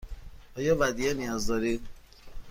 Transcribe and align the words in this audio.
آیا 0.57 0.75
ودیعه 0.79 1.13
نیاز 1.13 1.47
دارید؟ 1.47 1.81